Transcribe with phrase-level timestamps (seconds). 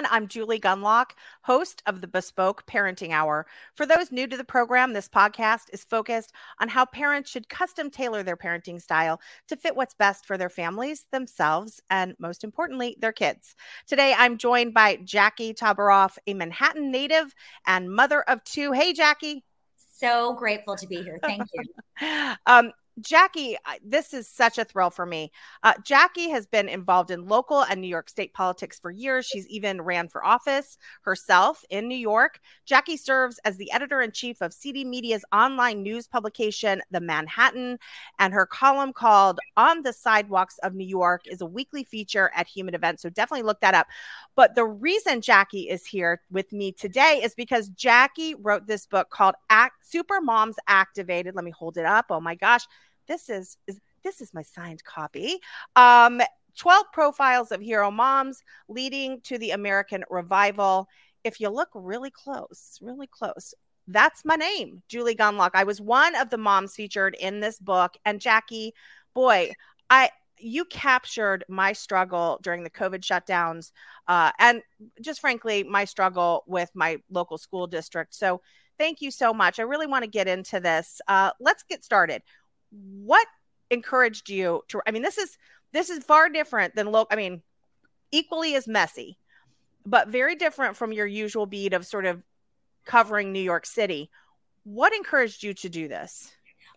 [0.00, 1.10] Everyone, I'm Julie Gunlock,
[1.42, 3.44] host of the Bespoke Parenting Hour.
[3.74, 7.90] For those new to the program, this podcast is focused on how parents should custom
[7.90, 12.96] tailor their parenting style to fit what's best for their families, themselves, and most importantly,
[12.98, 13.54] their kids.
[13.86, 17.34] Today, I'm joined by Jackie Toboroff, a Manhattan native
[17.66, 18.72] and mother of two.
[18.72, 19.44] Hey, Jackie.
[19.76, 21.18] So grateful to be here.
[21.22, 22.32] Thank you.
[22.46, 25.30] um, Jackie, this is such a thrill for me.
[25.62, 29.26] Uh, Jackie has been involved in local and New York state politics for years.
[29.26, 32.40] She's even ran for office herself in New York.
[32.66, 37.78] Jackie serves as the editor in chief of CD Media's online news publication, The Manhattan,
[38.18, 42.48] and her column called On the Sidewalks of New York is a weekly feature at
[42.48, 43.02] Human Events.
[43.02, 43.86] So definitely look that up.
[44.34, 49.10] But the reason Jackie is here with me today is because Jackie wrote this book
[49.10, 51.34] called Act Super Moms Activated.
[51.34, 52.06] Let me hold it up.
[52.10, 52.66] Oh my gosh
[53.10, 55.38] this is, is this is my signed copy.
[55.74, 56.22] Um,
[56.56, 60.86] 12 profiles of hero moms leading to the American revival.
[61.24, 63.52] If you look really close, really close,
[63.88, 65.50] that's my name, Julie Gunlock.
[65.54, 67.96] I was one of the moms featured in this book.
[68.04, 68.72] And Jackie,
[69.12, 69.52] boy,
[69.90, 70.10] I
[70.42, 73.72] you captured my struggle during the COVID shutdowns,
[74.08, 74.62] uh, and
[75.02, 78.14] just frankly, my struggle with my local school district.
[78.14, 78.40] So,
[78.78, 79.58] thank you so much.
[79.58, 81.02] I really want to get into this.
[81.06, 82.22] Uh, let's get started
[82.70, 83.26] what
[83.70, 85.38] encouraged you to i mean this is
[85.72, 87.42] this is far different than local i mean
[88.10, 89.16] equally as messy
[89.86, 92.22] but very different from your usual beat of sort of
[92.84, 94.10] covering new york city
[94.64, 96.32] what encouraged you to do this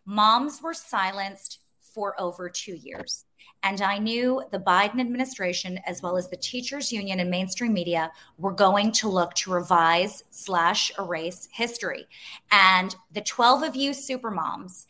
[0.05, 3.25] moms were silenced for over two years
[3.63, 8.11] and I knew the Biden administration, as well as the teachers union and mainstream media,
[8.37, 12.05] were going to look to revise slash erase history.
[12.51, 14.85] And the 12 of you supermoms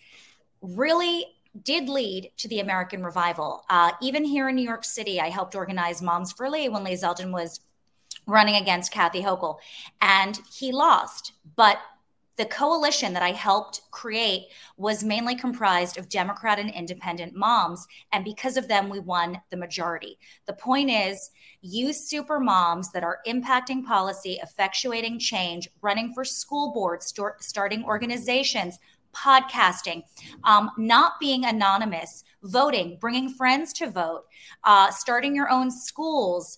[0.63, 1.27] really
[1.61, 3.63] did lead to the American revival.
[3.69, 6.93] Uh, even here in New York City, I helped organize Moms for Lee when Lee
[6.93, 7.59] Zeldin was
[8.25, 9.57] running against Kathy Hochul,
[10.01, 11.33] and he lost.
[11.55, 11.77] But
[12.35, 14.47] the coalition that I helped create
[14.77, 17.85] was mainly comprised of Democrat and independent moms.
[18.11, 20.17] And because of them, we won the majority.
[20.47, 21.29] The point is,
[21.61, 27.83] use super moms that are impacting policy, effectuating change, running for school boards, start, starting
[27.83, 28.79] organizations,
[29.13, 30.03] podcasting,
[30.43, 34.25] um, not being anonymous, voting, bringing friends to vote,
[34.63, 36.57] uh, starting your own schools,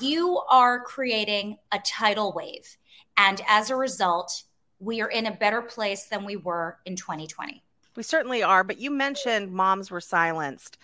[0.00, 2.76] you are creating a tidal wave.
[3.16, 4.44] And as a result,
[4.78, 7.62] we are in a better place than we were in 2020.
[7.94, 8.64] We certainly are.
[8.64, 10.78] But you mentioned moms were silenced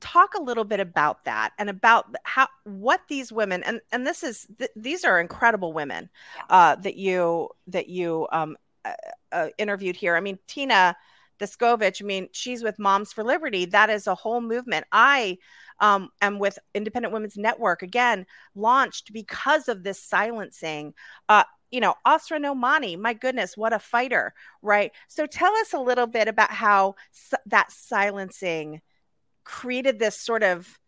[0.00, 4.22] talk a little bit about that and about how what these women and and this
[4.22, 6.08] is th- these are incredible women
[6.50, 8.92] uh, that you that you um, uh,
[9.32, 10.16] uh, interviewed here.
[10.16, 10.96] I mean, Tina
[11.38, 13.64] Descovich, I mean, she's with Moms for Liberty.
[13.64, 14.86] That is a whole movement.
[14.90, 15.38] I
[15.80, 20.94] um, am with Independent Women's Network, again, launched because of this silencing.
[21.28, 24.90] Uh, you know, Asra Nomani, my goodness, what a fighter, right?
[25.06, 26.94] So tell us a little bit about how
[27.46, 28.80] that silencing
[29.44, 30.78] created this sort of,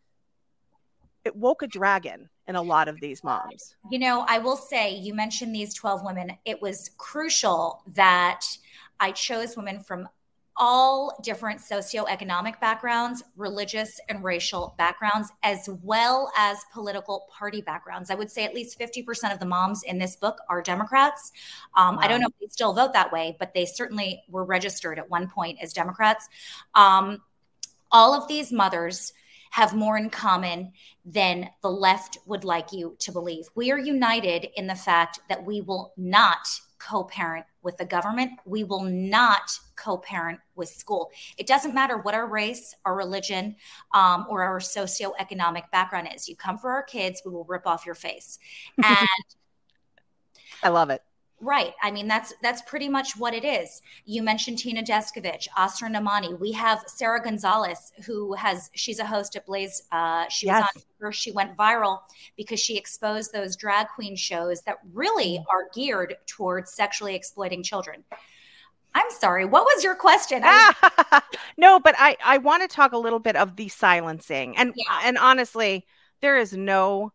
[1.25, 3.77] it woke a dragon in a lot of these moms.
[3.91, 6.33] You know, I will say, you mentioned these 12 women.
[6.45, 8.43] It was crucial that
[8.99, 10.09] I chose women from
[10.57, 18.11] all different socioeconomic backgrounds, religious and racial backgrounds, as well as political party backgrounds.
[18.11, 21.33] I would say at least 50% of the moms in this book are Democrats.
[21.77, 22.03] Um, wow.
[22.03, 25.09] I don't know if they still vote that way, but they certainly were registered at
[25.09, 26.29] one point as Democrats.
[26.75, 27.23] Um,
[27.93, 29.13] all of these mothers
[29.51, 30.73] have more in common
[31.05, 33.47] than the left would like you to believe.
[33.55, 36.49] We are united in the fact that we will not
[36.79, 38.33] co parent with the government.
[38.47, 41.11] We will not co parent with school.
[41.37, 43.57] It doesn't matter what our race, our religion,
[43.93, 46.29] um, or our socioeconomic background is.
[46.29, 48.39] You come for our kids, we will rip off your face.
[48.83, 49.09] And
[50.63, 51.03] I love it.
[51.43, 51.73] Right.
[51.83, 53.81] I mean, that's that's pretty much what it is.
[54.05, 56.39] You mentioned Tina Descovich, Asra Nomani.
[56.39, 59.85] We have Sara Gonzales, who has she's a host at Blaze.
[59.91, 60.61] Uh, she yes.
[60.75, 61.21] was on first.
[61.21, 62.01] She went viral
[62.37, 65.45] because she exposed those drag queen shows that really mm.
[65.51, 68.05] are geared towards sexually exploiting children.
[68.95, 69.47] I'm sorry.
[69.47, 70.43] What was your question?
[70.43, 70.75] Was-
[71.57, 75.01] no, but I I want to talk a little bit of the silencing, and yeah.
[75.05, 75.87] and honestly,
[76.21, 77.13] there is no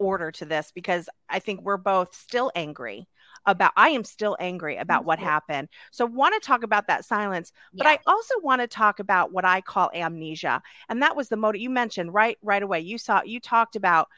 [0.00, 3.06] order to this because I think we're both still angry
[3.46, 5.68] about I am still angry about what happened.
[5.90, 7.92] So want to talk about that silence, but yeah.
[7.92, 10.62] I also want to talk about what I call amnesia.
[10.88, 12.80] And that was the motive you mentioned right right away.
[12.80, 14.08] You saw you talked about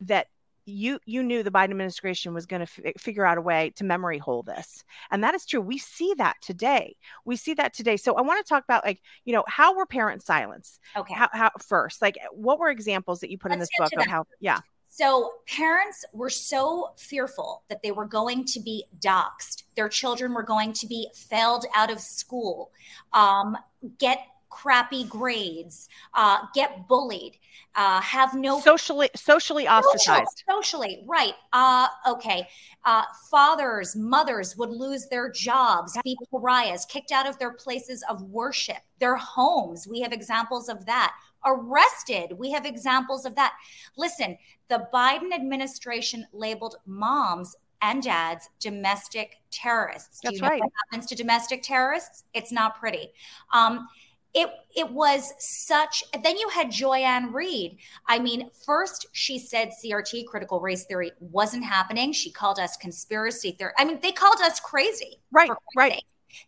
[0.00, 0.28] that
[0.66, 3.84] you you knew the Biden administration was going to f- figure out a way to
[3.84, 5.60] memory hole this, and that is true.
[5.60, 6.96] We see that today.
[7.24, 7.96] We see that today.
[7.96, 10.80] So I want to talk about like you know how were parents silenced?
[10.96, 11.14] Okay.
[11.14, 14.06] How, how first like what were examples that you put Let's in this book of
[14.06, 14.60] how yeah
[14.96, 20.44] So parents were so fearful that they were going to be doxxed, their children were
[20.44, 22.70] going to be failed out of school,
[23.12, 23.58] um,
[23.98, 24.20] get
[24.50, 27.36] crappy grades, uh, get bullied,
[27.74, 30.44] uh, have no socially socially ostracized.
[30.46, 31.34] Social, socially, right?
[31.52, 32.46] Uh, okay.
[32.84, 33.02] Uh,
[33.32, 38.78] fathers, mothers would lose their jobs, be pariahs, kicked out of their places of worship,
[39.00, 39.88] their homes.
[39.88, 41.16] We have examples of that.
[41.46, 42.32] Arrested.
[42.38, 43.54] We have examples of that.
[43.96, 44.38] Listen,
[44.68, 50.20] the Biden administration labeled moms and dads domestic terrorists.
[50.22, 50.60] That's Do you know right.
[50.60, 52.24] what happens to domestic terrorists?
[52.32, 53.12] It's not pretty.
[53.52, 53.86] Um,
[54.34, 60.26] it it was such then you had joy-ann reid i mean first she said crt
[60.26, 64.58] critical race theory wasn't happening she called us conspiracy theory i mean they called us
[64.60, 66.02] crazy right right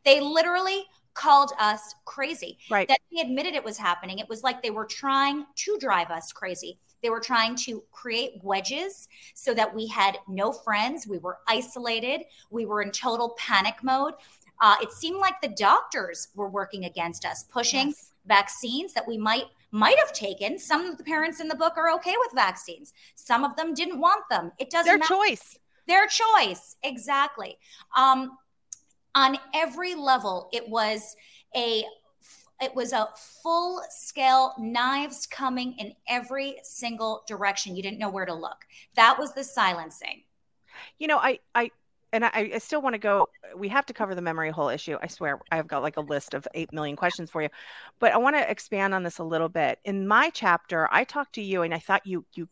[0.04, 0.84] they literally
[1.16, 4.84] called us crazy right that they admitted it was happening it was like they were
[4.84, 10.18] trying to drive us crazy they were trying to create wedges so that we had
[10.28, 12.20] no friends we were isolated
[12.50, 14.14] we were in total panic mode
[14.60, 18.12] uh, it seemed like the doctors were working against us, pushing yes.
[18.26, 20.58] vaccines that we might might have taken.
[20.58, 22.94] Some of the parents in the book are okay with vaccines.
[23.14, 24.52] Some of them didn't want them.
[24.58, 25.14] It doesn't their matter.
[25.14, 25.58] choice.
[25.86, 27.58] Their choice, exactly.
[27.96, 28.38] Um,
[29.16, 31.16] on every level, it was
[31.56, 31.84] a
[32.62, 33.08] it was a
[33.42, 37.76] full scale knives coming in every single direction.
[37.76, 38.64] You didn't know where to look.
[38.94, 40.22] That was the silencing.
[40.98, 41.70] You know, I I
[42.12, 43.28] and I, I still want to go.
[43.56, 44.96] We have to cover the memory hole issue.
[45.02, 47.48] I swear, I've got like a list of 8 million questions for you.
[47.98, 49.80] But I want to expand on this a little bit.
[49.84, 52.48] In my chapter, I talked to you and I thought you, you,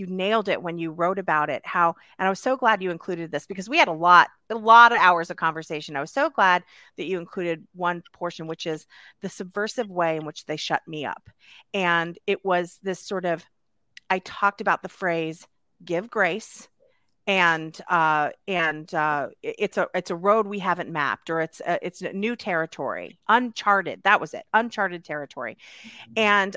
[0.00, 2.90] you nailed it when you wrote about it how and i was so glad you
[2.90, 6.10] included this because we had a lot a lot of hours of conversation i was
[6.10, 6.64] so glad
[6.96, 8.86] that you included one portion which is
[9.20, 11.28] the subversive way in which they shut me up
[11.74, 13.44] and it was this sort of
[14.08, 15.46] i talked about the phrase
[15.84, 16.68] give grace
[17.26, 21.78] and uh, and uh, it's a it's a road we haven't mapped, or it's a,
[21.80, 24.02] it's a new territory, uncharted.
[24.02, 26.12] That was it, uncharted territory, mm-hmm.
[26.16, 26.56] and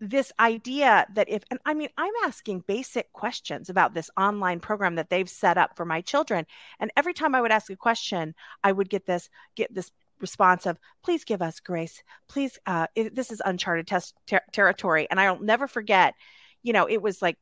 [0.00, 4.96] this idea that if and I mean I'm asking basic questions about this online program
[4.96, 6.46] that they've set up for my children,
[6.80, 9.90] and every time I would ask a question, I would get this get this
[10.20, 12.02] response of please give us grace.
[12.28, 15.06] Please uh, it, this is uncharted test ter- territory.
[15.10, 16.14] And i'll never forget
[16.62, 17.36] you know it was like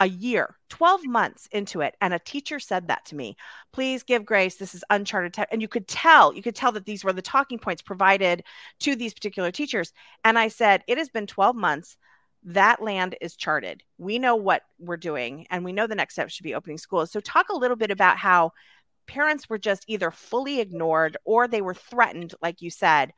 [0.00, 1.94] a year, 12 months into it.
[2.00, 3.36] And a teacher said that to me.
[3.72, 4.56] Please give grace.
[4.56, 5.34] This is uncharted.
[5.34, 5.44] Te-.
[5.50, 8.42] And you could tell, you could tell that these were the talking points provided
[8.80, 9.92] to these particular teachers.
[10.24, 11.96] And I said, It has been 12 months.
[12.44, 13.82] That land is charted.
[13.98, 17.10] We know what we're doing, and we know the next step should be opening schools.
[17.10, 18.52] So, talk a little bit about how
[19.06, 23.12] parents were just either fully ignored or they were threatened, like you said,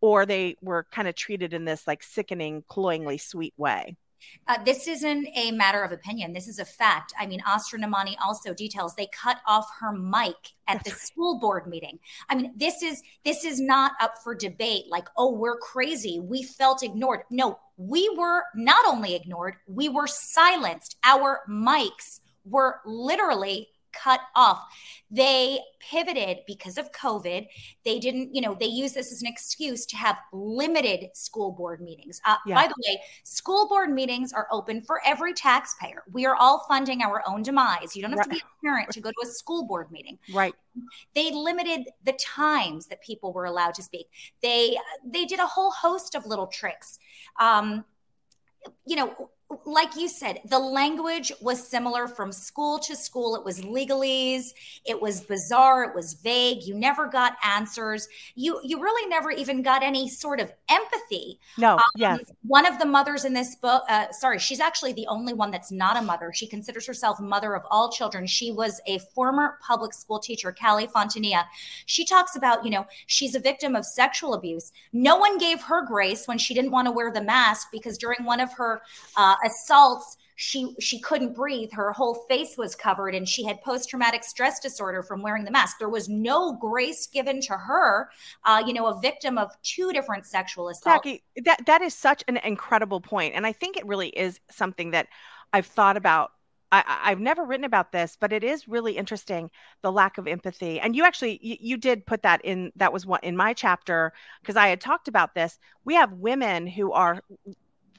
[0.00, 3.96] or they were kind of treated in this like sickening, cloyingly sweet way.
[4.46, 6.32] Uh, this isn't a matter of opinion.
[6.32, 7.12] This is a fact.
[7.18, 11.66] I mean, Asra Nomani also details they cut off her mic at the school board
[11.66, 11.98] meeting.
[12.28, 14.84] I mean, this is this is not up for debate.
[14.88, 16.20] Like, oh, we're crazy.
[16.20, 17.20] We felt ignored.
[17.30, 20.96] No, we were not only ignored, we were silenced.
[21.04, 23.68] Our mics were literally
[24.02, 24.64] cut off.
[25.10, 27.46] They pivoted because of COVID.
[27.84, 31.80] They didn't, you know, they use this as an excuse to have limited school board
[31.80, 32.20] meetings.
[32.26, 32.54] Uh, yeah.
[32.54, 36.02] By the way, school board meetings are open for every taxpayer.
[36.12, 37.96] We are all funding our own demise.
[37.96, 38.24] You don't have right.
[38.24, 40.18] to be a parent to go to a school board meeting.
[40.32, 40.54] Right.
[41.14, 44.08] They limited the times that people were allowed to speak.
[44.42, 46.98] They they did a whole host of little tricks.
[47.40, 47.84] Um,
[48.84, 49.30] you know,
[49.64, 53.34] like you said, the language was similar from school to school.
[53.34, 54.50] It was legalese.
[54.84, 55.84] It was bizarre.
[55.84, 56.64] It was vague.
[56.64, 58.08] You never got answers.
[58.34, 61.38] You you really never even got any sort of empathy.
[61.56, 61.76] No.
[61.76, 62.20] Um, yes.
[62.42, 65.72] One of the mothers in this book, uh, sorry, she's actually the only one that's
[65.72, 66.30] not a mother.
[66.34, 68.26] She considers herself mother of all children.
[68.26, 71.44] She was a former public school teacher, Kali Fontanilla.
[71.86, 74.72] She talks about, you know, she's a victim of sexual abuse.
[74.92, 78.24] No one gave her grace when she didn't want to wear the mask because during
[78.24, 78.82] one of her
[79.16, 84.22] uh, assaults she she couldn't breathe her whole face was covered and she had post-traumatic
[84.22, 88.08] stress disorder from wearing the mask there was no grace given to her
[88.44, 92.22] uh, you know a victim of two different sexual assaults Jackie, that that is such
[92.28, 95.08] an incredible point and i think it really is something that
[95.52, 96.30] i've thought about
[96.70, 100.78] I, have never written about this, but it is really interesting the lack of empathy.
[100.78, 102.72] And you actually you, you did put that in.
[102.76, 105.58] That was what in my chapter because I had talked about this.
[105.86, 107.22] We have women who are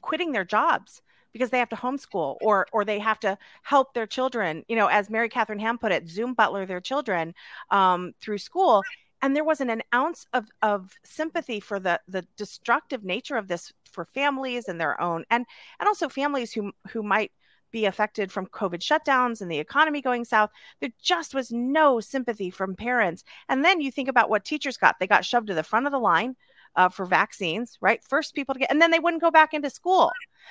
[0.02, 4.06] quitting their jobs because they have to homeschool or or they have to help their
[4.06, 7.34] children you know as mary katharine ham put it zoom butler their children
[7.70, 8.82] um, through school
[9.22, 13.72] and there wasn't an ounce of, of sympathy for the the destructive nature of this
[13.90, 15.44] for families and their own and
[15.78, 17.32] and also families who who might
[17.70, 20.50] be affected from COVID shutdowns and the economy going south.
[20.80, 23.24] There just was no sympathy from parents.
[23.48, 24.96] And then you think about what teachers got.
[24.98, 26.36] They got shoved to the front of the line
[26.76, 28.02] uh, for vaccines, right?
[28.04, 30.10] First people to get, and then they wouldn't go back into school.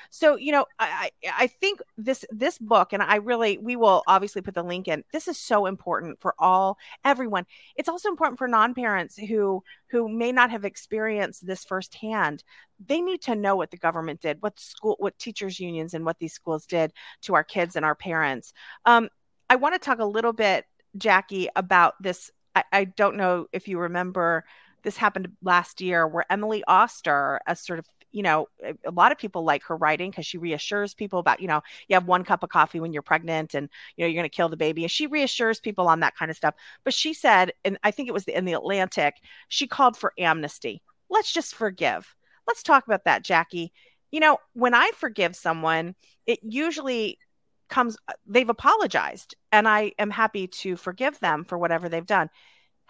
[0.09, 4.41] So you know, I I think this this book, and I really we will obviously
[4.41, 5.03] put the link in.
[5.11, 7.45] This is so important for all everyone.
[7.75, 12.43] It's also important for non parents who who may not have experienced this firsthand.
[12.85, 16.19] They need to know what the government did, what school, what teachers unions, and what
[16.19, 18.53] these schools did to our kids and our parents.
[18.85, 19.09] Um,
[19.49, 20.65] I want to talk a little bit,
[20.97, 22.31] Jackie, about this.
[22.55, 24.45] I, I don't know if you remember
[24.83, 28.47] this happened last year where Emily Oster, a sort of you know,
[28.85, 31.93] a lot of people like her writing because she reassures people about, you know, you
[31.93, 34.49] have one cup of coffee when you're pregnant and, you know, you're going to kill
[34.49, 34.83] the baby.
[34.83, 36.55] And she reassures people on that kind of stuff.
[36.83, 39.15] But she said, and I think it was in the Atlantic,
[39.47, 40.81] she called for amnesty.
[41.09, 42.15] Let's just forgive.
[42.47, 43.71] Let's talk about that, Jackie.
[44.11, 45.95] You know, when I forgive someone,
[46.25, 47.19] it usually
[47.69, 52.31] comes, uh, they've apologized, and I am happy to forgive them for whatever they've done.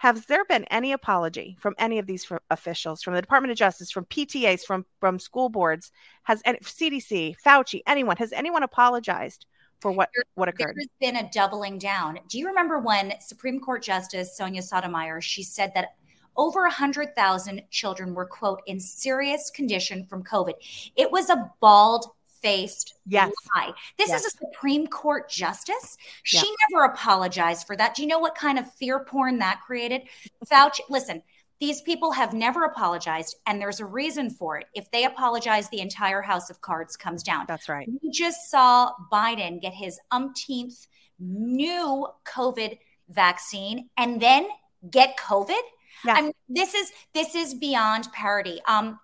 [0.00, 3.90] Has there been any apology from any of these officials, from the Department of Justice,
[3.90, 5.92] from PTAs, from from school boards?
[6.22, 8.16] Has any, CDC, Fauci, anyone?
[8.16, 9.44] Has anyone apologized
[9.78, 10.74] for what there, what occurred?
[10.74, 12.18] There's been a doubling down.
[12.30, 15.96] Do you remember when Supreme Court Justice Sonia Sotomayor she said that
[16.34, 20.54] over 100,000 children were quote in serious condition from COVID.
[20.96, 22.06] It was a bald
[22.42, 23.32] faced yes.
[23.54, 23.72] lie.
[23.98, 24.24] This yes.
[24.24, 25.96] is a Supreme Court justice.
[26.22, 27.94] She never apologized for that.
[27.94, 30.02] Do you know what kind of fear porn that created?
[30.50, 31.22] Fauci, listen,
[31.60, 34.66] these people have never apologized, and there's a reason for it.
[34.74, 37.44] If they apologize, the entire house of cards comes down.
[37.46, 37.88] That's right.
[38.02, 40.86] We just saw Biden get his umpteenth
[41.18, 42.78] new COVID
[43.10, 44.48] vaccine and then
[44.90, 45.60] get COVID.
[46.04, 46.14] Yeah.
[46.14, 48.60] I mean, this is this is beyond parody.
[48.66, 48.98] Um,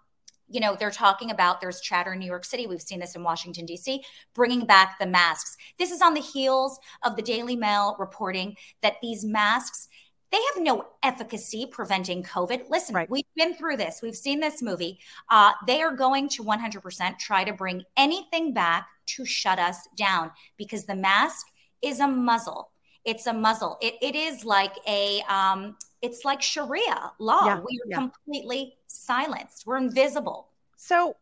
[0.49, 2.67] you know, they're talking about there's chatter in New York City.
[2.67, 4.03] We've seen this in Washington, D.C.,
[4.35, 5.57] bringing back the masks.
[5.79, 9.89] This is on the heels of the Daily Mail reporting that these masks.
[10.33, 12.69] They have no efficacy preventing COVID.
[12.69, 13.09] Listen, right.
[13.09, 14.01] we've been through this.
[14.03, 14.99] We've seen this movie.
[15.31, 20.33] Uh, they are going to 100% try to bring anything back to shut us down
[20.57, 21.47] because the mask
[21.81, 22.71] is a muzzle.
[23.05, 23.79] It's a muzzle.
[23.81, 25.77] It, it is like a um,
[26.07, 27.45] it's like Sharia law.
[27.45, 27.97] Yeah, we are yeah.
[27.97, 29.67] completely silenced.
[29.67, 30.49] We're invisible.
[30.77, 31.17] So,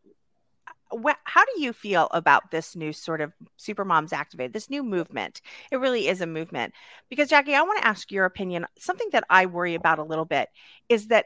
[0.67, 4.69] uh, wh- how do you feel about this new sort of super moms activated this
[4.69, 6.73] new movement it really is a movement
[7.09, 10.25] because jackie i want to ask your opinion something that i worry about a little
[10.25, 10.49] bit
[10.89, 11.25] is that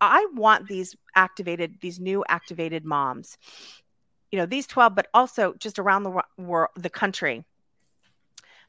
[0.00, 3.36] i want these activated these new activated moms
[4.30, 7.44] you know these 12 but also just around the world the country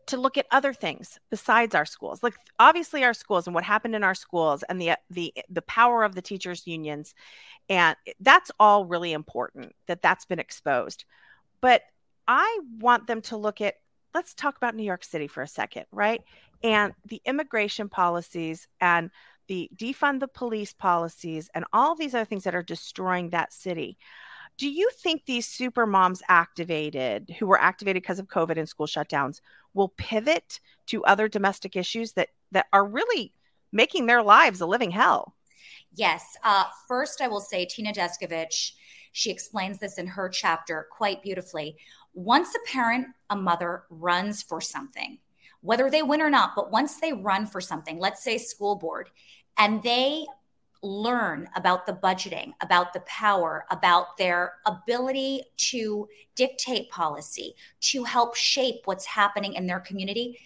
[0.10, 2.24] to look at other things besides our schools.
[2.24, 6.04] Like obviously our schools and what happened in our schools and the the the power
[6.04, 7.14] of the teachers unions
[7.70, 11.06] and that's all really important that that's been exposed.
[11.62, 11.84] But
[12.28, 13.76] i want them to look at
[14.14, 16.22] let's talk about new york city for a second right?
[16.62, 19.10] And the immigration policies and
[19.48, 23.98] the defund the police policies and all these other things that are destroying that city
[24.60, 28.88] do you think these super moms activated, who were activated because of COVID and school
[28.88, 29.40] shutdowns,
[29.74, 33.34] will pivot to other domestic issues that that are really
[33.72, 35.34] making their lives a living hell?
[35.96, 36.36] Yes.
[36.44, 38.74] Uh, first, I will say Tina Descovich.
[39.14, 41.78] She explains this in her chapter quite beautifully.
[42.14, 45.20] Once a parent, a mother runs for something,
[45.62, 49.10] whether they win or not, but once they run for something, let's say school board,
[49.58, 50.26] and they
[50.82, 58.36] learn about the budgeting, about the power, about their ability to dictate policy, to help
[58.36, 60.40] shape what's happening in their community,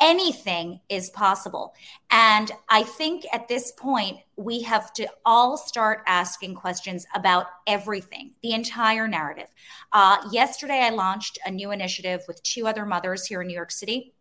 [0.00, 1.74] anything is possible.
[2.10, 8.32] And I think at this point, we have to all start asking questions about everything,
[8.42, 9.48] the entire narrative.
[9.92, 13.70] Uh, yesterday, I launched a new initiative with two other mothers here in New York
[13.70, 14.14] City.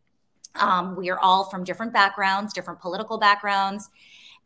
[0.56, 3.90] Um, we are all from different backgrounds, different political backgrounds.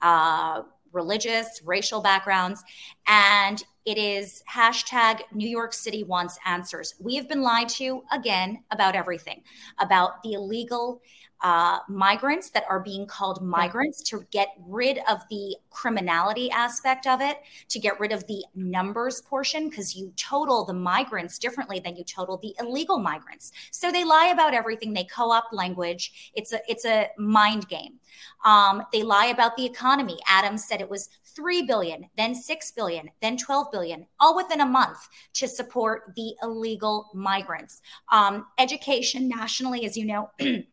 [0.01, 2.63] Uh, religious, racial backgrounds.
[3.11, 6.95] And it is hashtag New York City wants answers.
[6.97, 9.41] We have been lied to again about everything
[9.79, 11.01] about the illegal
[11.41, 17.19] uh, migrants that are being called migrants to get rid of the criminality aspect of
[17.19, 21.95] it, to get rid of the numbers portion, because you total the migrants differently than
[21.95, 23.51] you total the illegal migrants.
[23.71, 24.93] So they lie about everything.
[24.93, 26.31] They co-opt language.
[26.35, 27.99] It's a it's a mind game.
[28.45, 30.19] Um, they lie about the economy.
[30.27, 34.65] Adams said it was 3 billion, then 6 billion, then 12 billion, all within a
[34.65, 34.97] month
[35.33, 37.81] to support the illegal migrants.
[38.11, 40.29] Um, education nationally, as you know,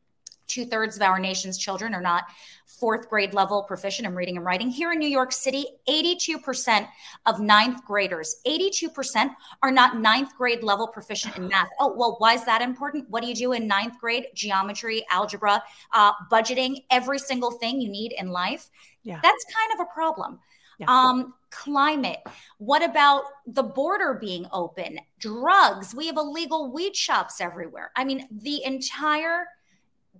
[0.49, 2.25] Two thirds of our nation's children are not
[2.67, 4.71] fourth grade level proficient in reading and writing.
[4.71, 6.89] Here in New York City, 82%
[7.27, 9.31] of ninth graders, 82%
[9.63, 11.69] are not ninth grade level proficient in math.
[11.79, 13.11] Oh, well, why is that important?
[13.11, 14.29] What do you do in ninth grade?
[14.35, 15.63] Geometry, algebra,
[15.93, 18.71] uh, budgeting, every single thing you need in life.
[19.09, 19.21] Yeah.
[19.23, 20.39] That's kind of a problem.
[20.79, 20.87] Yeah.
[20.89, 22.21] Um, climate.
[22.59, 25.01] What about the border being open?
[25.19, 25.95] Drugs.
[25.95, 27.91] We have illegal weed shops everywhere.
[27.97, 29.47] I mean, the entire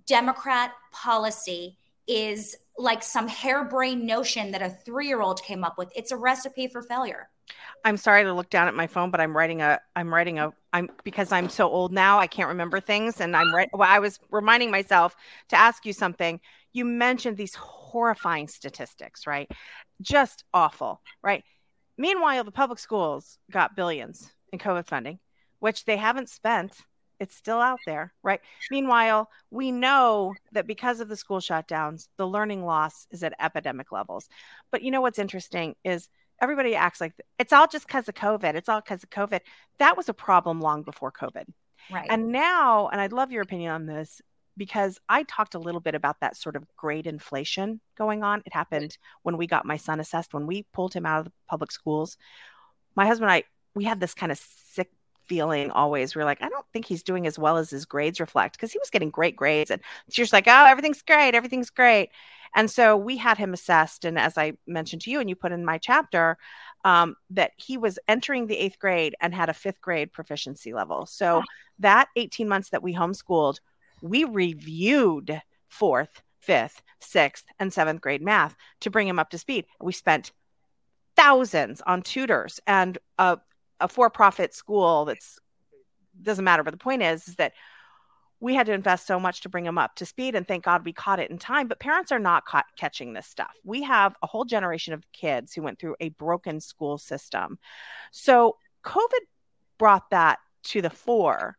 [0.05, 1.77] Democrat policy
[2.07, 5.91] is like some harebrained notion that a three year old came up with.
[5.95, 7.29] It's a recipe for failure.
[7.85, 10.51] I'm sorry to look down at my phone, but I'm writing a, I'm writing a,
[10.73, 13.21] I'm because I'm so old now, I can't remember things.
[13.21, 13.69] And I'm right.
[13.71, 15.15] Well, I was reminding myself
[15.49, 16.39] to ask you something.
[16.73, 17.55] You mentioned these
[17.89, 19.49] horrifying statistics, right?
[20.01, 21.43] Just awful, right?
[21.97, 25.19] Meanwhile, the public schools got billions in COVID funding,
[25.59, 26.73] which they haven't spent.
[27.19, 28.39] It's still out there, right?
[28.71, 33.91] Meanwhile, we know that because of the school shutdowns, the learning loss is at epidemic
[33.91, 34.29] levels.
[34.71, 36.07] But you know what's interesting is
[36.41, 38.55] everybody acts like it's all just because of COVID.
[38.55, 39.41] It's all because of COVID.
[39.79, 41.45] That was a problem long before COVID.
[41.91, 42.07] Right.
[42.09, 44.21] And now, and I'd love your opinion on this,
[44.59, 48.43] because I talked a little bit about that sort of grade inflation going on.
[48.45, 51.31] It happened when we got my son assessed, when we pulled him out of the
[51.47, 52.17] public schools.
[52.95, 54.91] My husband and I, we had this kind of sick
[55.25, 56.13] feeling always.
[56.13, 58.73] We are like, I don't think he's doing as well as his grades reflect because
[58.73, 59.71] he was getting great grades.
[59.71, 61.33] And she's like, oh, everything's great.
[61.35, 62.09] Everything's great.
[62.53, 64.03] And so we had him assessed.
[64.03, 66.37] And as I mentioned to you, and you put in my chapter,
[66.83, 71.05] um, that he was entering the eighth grade and had a fifth grade proficiency level.
[71.05, 71.43] So
[71.79, 73.59] that 18 months that we homeschooled
[74.01, 79.65] we reviewed fourth, fifth, sixth, and seventh grade math to bring him up to speed.
[79.81, 80.31] We spent
[81.15, 83.39] thousands on tutors and a,
[83.79, 85.39] a for-profit school that's
[86.21, 86.63] doesn't matter.
[86.63, 87.53] But the point is, is that
[88.41, 90.85] we had to invest so much to bring them up to speed and thank god
[90.85, 94.15] we caught it in time but parents are not caught catching this stuff we have
[94.23, 97.59] a whole generation of kids who went through a broken school system
[98.11, 99.25] so covid
[99.77, 101.57] brought that to the fore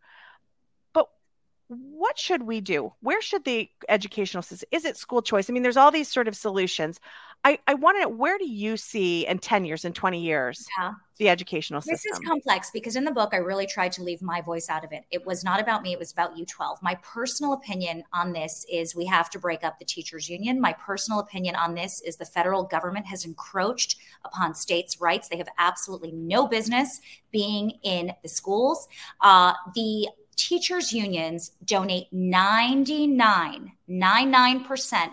[1.70, 2.92] what should we do?
[3.00, 4.68] Where should the educational system?
[4.72, 5.48] Is it school choice?
[5.48, 6.98] I mean, there's all these sort of solutions.
[7.44, 10.66] I, I want to know where do you see in 10 years, in 20 years,
[10.78, 10.92] yeah.
[11.18, 11.94] the educational system?
[11.94, 14.84] This is complex because in the book, I really tried to leave my voice out
[14.84, 15.04] of it.
[15.10, 16.82] It was not about me, it was about U12.
[16.82, 20.60] My personal opinion on this is we have to break up the teachers' union.
[20.60, 25.28] My personal opinion on this is the federal government has encroached upon states' rights.
[25.28, 28.88] They have absolutely no business being in the schools.
[29.22, 30.08] Uh, the
[30.40, 35.10] teachers unions donate 99 99%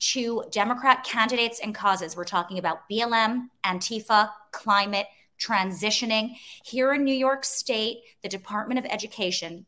[0.00, 2.16] to democrat candidates and causes.
[2.16, 5.06] We're talking about blm antifa climate
[5.38, 6.30] transitioning.
[6.64, 9.66] Here in new york state the department of education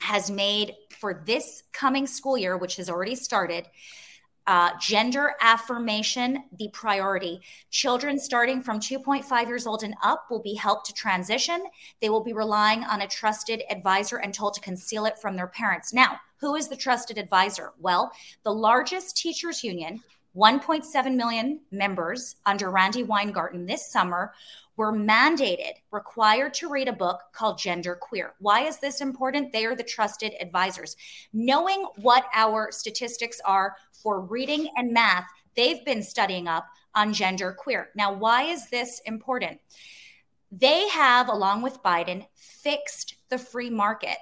[0.00, 3.66] has made for this coming school year which has already started
[4.46, 7.40] uh, gender affirmation the priority.
[7.70, 11.64] Children starting from 2.5 years old and up will be helped to transition.
[12.00, 15.46] They will be relying on a trusted advisor and told to conceal it from their
[15.46, 15.92] parents.
[15.92, 17.72] Now, who is the trusted advisor?
[17.78, 20.02] Well, the largest teachers union,
[20.36, 24.32] 1.7 million members under Randi Weingarten this summer
[24.76, 28.34] were mandated, required to read a book called Gender Queer.
[28.40, 29.52] Why is this important?
[29.52, 30.96] They are the trusted advisors.
[31.32, 37.52] Knowing what our statistics are for reading and math, they've been studying up on gender
[37.52, 37.90] queer.
[37.94, 39.60] Now, why is this important?
[40.50, 44.18] They have, along with Biden, fixed the free market.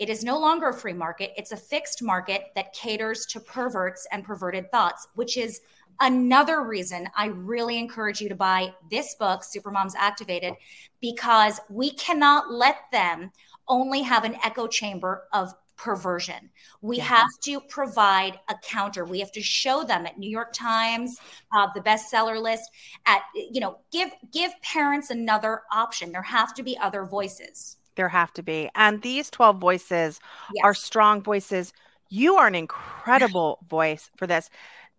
[0.00, 4.06] It is no longer a free market, it's a fixed market that caters to perverts
[4.10, 5.60] and perverted thoughts, which is
[6.00, 10.54] another reason I really encourage you to buy this book, Supermoms Activated,
[11.02, 13.30] because we cannot let them
[13.68, 16.50] only have an echo chamber of perversion.
[16.80, 17.04] We yeah.
[17.04, 19.04] have to provide a counter.
[19.04, 21.18] We have to show them at New York Times,
[21.54, 22.70] uh, the bestseller list.
[23.04, 26.10] At you know, give give parents another option.
[26.10, 27.76] There have to be other voices.
[27.96, 30.20] There have to be, and these twelve voices
[30.54, 30.64] yes.
[30.64, 31.72] are strong voices.
[32.08, 34.50] You are an incredible voice for this.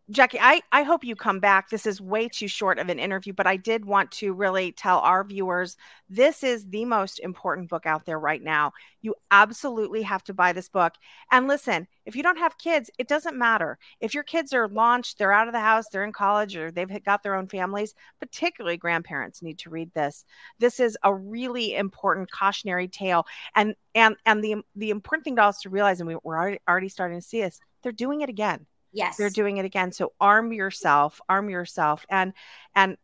[0.09, 1.69] Jackie, I, I hope you come back.
[1.69, 4.99] This is way too short of an interview, but I did want to really tell
[4.99, 5.77] our viewers
[6.09, 8.73] this is the most important book out there right now.
[9.01, 10.95] You absolutely have to buy this book.
[11.31, 13.77] And listen, if you don't have kids, it doesn't matter.
[14.01, 17.03] If your kids are launched, they're out of the house, they're in college, or they've
[17.05, 20.25] got their own families, particularly grandparents need to read this.
[20.59, 23.25] This is a really important cautionary tale.
[23.55, 26.89] And and and the the important thing to also realize, and we, we're already, already
[26.89, 29.17] starting to see this, they're doing it again Yes.
[29.17, 29.91] They're doing it again.
[29.91, 32.05] So arm yourself, arm yourself.
[32.09, 32.33] And
[32.75, 32.97] and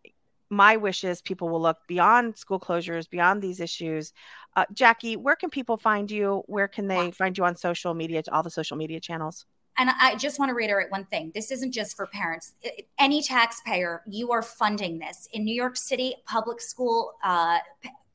[0.50, 4.14] my wish is people will look beyond school closures, beyond these issues.
[4.56, 6.44] Uh, Jackie, where can people find you?
[6.48, 9.46] Where can they find you on social media, to all the social media channels?
[9.78, 12.54] And I just want to reiterate one thing this isn't just for parents.
[12.98, 15.28] Any taxpayer, you are funding this.
[15.34, 17.60] In New York City, public school, uh,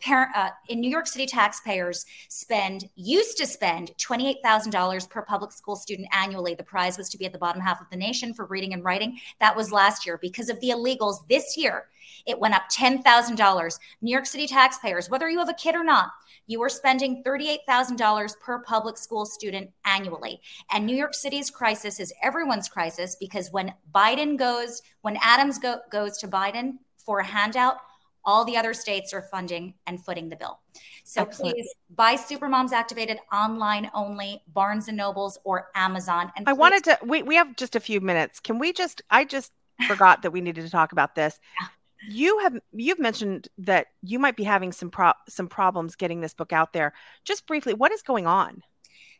[0.02, 5.06] Parent, uh, in New York City, taxpayers spend used to spend twenty eight thousand dollars
[5.06, 6.54] per public school student annually.
[6.56, 8.82] The prize was to be at the bottom half of the nation for reading and
[8.82, 9.20] writing.
[9.38, 11.26] That was last year because of the illegals.
[11.28, 11.86] This year,
[12.26, 13.78] it went up ten thousand dollars.
[14.00, 16.08] New York City taxpayers, whether you have a kid or not,
[16.48, 20.40] you are spending thirty eight thousand dollars per public school student annually.
[20.72, 25.78] And New York City's crisis is everyone's crisis because when Biden goes, when Adams go,
[25.92, 27.76] goes to Biden for a handout
[28.24, 30.60] all the other states are funding and footing the bill.
[31.04, 31.54] So Excellent.
[31.54, 36.32] please buy Supermoms Activated online only, Barnes and Nobles or Amazon.
[36.36, 36.98] And I wanted to.
[37.04, 38.40] We we have just a few minutes.
[38.40, 39.02] Can we just?
[39.10, 39.52] I just
[39.88, 41.38] forgot that we needed to talk about this.
[41.60, 41.68] Yeah.
[42.10, 46.34] You have you've mentioned that you might be having some pro- some problems getting this
[46.34, 46.92] book out there.
[47.24, 48.62] Just briefly, what is going on?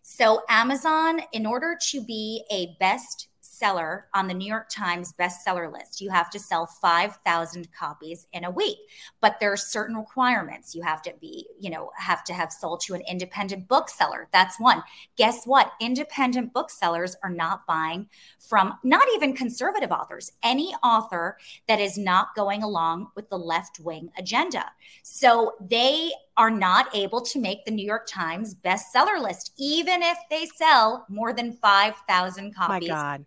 [0.02, 3.28] So Amazon, in order to be a best
[3.62, 6.00] seller on the New York Times bestseller list.
[6.00, 8.76] You have to sell 5,000 copies in a week,
[9.20, 10.74] but there are certain requirements.
[10.74, 14.28] You have to be, you know, have to have sold to an independent bookseller.
[14.32, 14.82] That's one.
[15.16, 15.70] Guess what?
[15.80, 18.08] Independent booksellers are not buying
[18.40, 21.36] from not even conservative authors, any author
[21.68, 24.64] that is not going along with the left wing agenda.
[25.04, 30.16] So they are not able to make the New York Times bestseller list, even if
[30.30, 32.88] they sell more than 5,000 copies.
[32.88, 33.26] My God.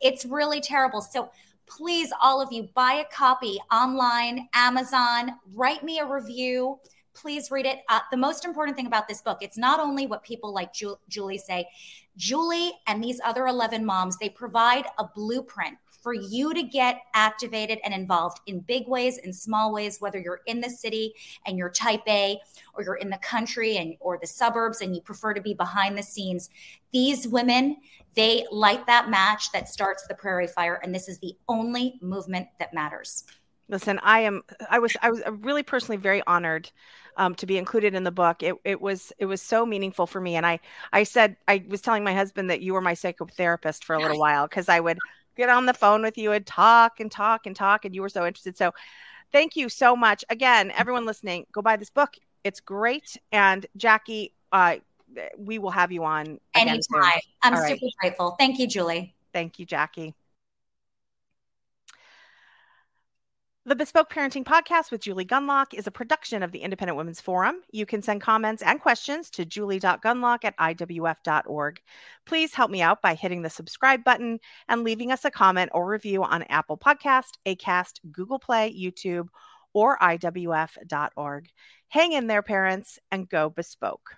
[0.00, 1.00] It's really terrible.
[1.00, 1.30] So
[1.66, 6.78] please, all of you, buy a copy online, Amazon, write me a review.
[7.14, 7.80] Please read it.
[7.88, 10.98] Uh, the most important thing about this book, it's not only what people like Ju-
[11.08, 11.66] Julie say.
[12.16, 17.78] Julie and these other 11 moms, they provide a blueprint for you to get activated
[17.82, 21.14] and involved in big ways and small ways, whether you're in the city
[21.46, 22.38] and you're type A
[22.74, 25.96] or you're in the country and or the suburbs and you prefer to be behind
[25.96, 26.50] the scenes.
[26.92, 27.78] These women,
[28.14, 30.78] they light that match that starts the prairie fire.
[30.84, 33.24] And this is the only movement that matters.
[33.70, 36.70] Listen, I am I was I was really personally very honored
[37.16, 38.42] um, to be included in the book.
[38.42, 40.60] It, it was it was so meaningful for me, and I
[40.92, 44.18] I said I was telling my husband that you were my psychotherapist for a little
[44.18, 44.98] while because I would
[45.36, 47.84] get on the phone with you and talk and talk and talk.
[47.84, 48.56] And you were so interested.
[48.56, 48.72] So
[49.32, 50.24] thank you so much.
[50.30, 52.14] Again, everyone listening, go buy this book.
[52.44, 53.16] It's great.
[53.32, 54.76] And Jackie, uh,
[55.38, 57.20] we will have you on anytime.
[57.42, 57.92] I'm All super right.
[58.00, 58.36] grateful.
[58.38, 59.14] Thank you, Julie.
[59.32, 60.14] Thank you, Jackie.
[63.66, 67.62] The Bespoke Parenting Podcast with Julie Gunlock is a production of the Independent Women's Forum.
[67.72, 71.80] You can send comments and questions to julie.gunlock at iwf.org.
[72.26, 75.88] Please help me out by hitting the subscribe button and leaving us a comment or
[75.88, 79.28] review on Apple Podcast, Acast, Google Play, YouTube,
[79.72, 81.48] or iwf.org.
[81.88, 84.16] Hang in there, parents, and go bespoke.